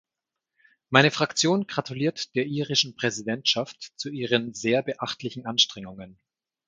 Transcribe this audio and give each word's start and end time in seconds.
Meine 0.89 1.11
Fraktion 1.11 1.67
gratuliert 1.67 2.33
der 2.33 2.47
irischen 2.47 2.95
Präsidentschaft 2.95 3.93
zu 3.97 4.09
ihren 4.09 4.51
sehr 4.55 4.81
beachtlichen 4.81 5.45
Anstrengungen. 5.45 6.19